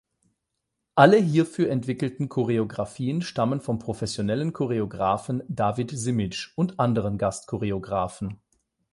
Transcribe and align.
Alle 0.95 1.17
hierfür 1.17 1.69
entwickelten 1.69 2.27
Choreographien 2.27 3.21
stammen 3.21 3.61
vom 3.61 3.77
professionellen 3.77 4.51
Choreographen 4.51 5.43
David 5.47 5.91
Simic 5.91 6.53
und 6.55 6.79
anderen 6.79 7.19
Gast-Choreographen. 7.19 8.39